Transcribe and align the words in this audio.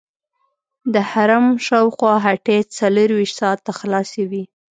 د 0.93 0.95
حرم 1.11 1.45
شاوخوا 1.65 2.13
هټۍ 2.25 2.59
څلورویشت 2.77 3.35
ساعته 3.41 3.71
خلاصې 3.79 4.21
وي. 4.31 4.43